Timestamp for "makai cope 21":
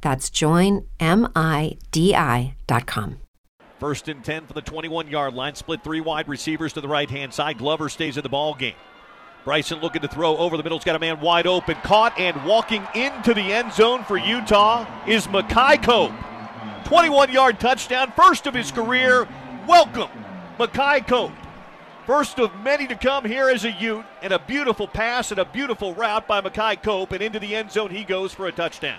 15.28-17.32